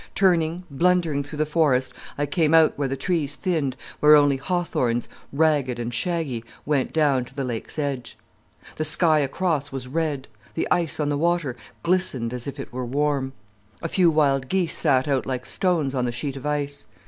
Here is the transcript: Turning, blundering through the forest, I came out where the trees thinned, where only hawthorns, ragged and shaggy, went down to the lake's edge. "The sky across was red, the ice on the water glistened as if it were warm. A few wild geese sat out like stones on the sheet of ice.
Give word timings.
Turning, 0.15 0.63
blundering 0.71 1.21
through 1.21 1.37
the 1.37 1.45
forest, 1.45 1.93
I 2.17 2.25
came 2.25 2.55
out 2.55 2.73
where 2.75 2.87
the 2.87 2.97
trees 2.97 3.35
thinned, 3.35 3.77
where 3.99 4.15
only 4.15 4.37
hawthorns, 4.37 5.07
ragged 5.31 5.77
and 5.77 5.93
shaggy, 5.93 6.43
went 6.65 6.91
down 6.91 7.23
to 7.25 7.35
the 7.35 7.43
lake's 7.43 7.77
edge. 7.77 8.17
"The 8.77 8.83
sky 8.83 9.19
across 9.19 9.71
was 9.71 9.87
red, 9.87 10.27
the 10.55 10.67
ice 10.71 10.99
on 10.99 11.09
the 11.09 11.19
water 11.19 11.55
glistened 11.83 12.33
as 12.33 12.47
if 12.47 12.59
it 12.59 12.73
were 12.73 12.83
warm. 12.83 13.33
A 13.83 13.87
few 13.87 14.09
wild 14.09 14.49
geese 14.49 14.75
sat 14.75 15.07
out 15.07 15.27
like 15.27 15.45
stones 15.45 15.93
on 15.93 16.05
the 16.05 16.11
sheet 16.11 16.35
of 16.35 16.47
ice. 16.47 16.87